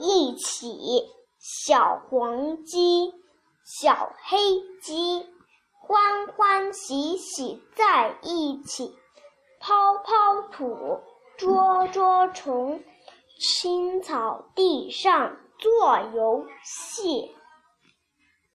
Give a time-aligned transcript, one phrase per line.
[0.00, 3.12] 一起小黄鸡
[3.64, 4.38] 小黑
[4.82, 5.26] 鸡
[5.72, 8.94] 欢欢喜喜在一起
[9.60, 11.00] 刨刨土
[11.36, 12.82] 捉捉虫
[13.38, 17.34] 青草地上做游戏。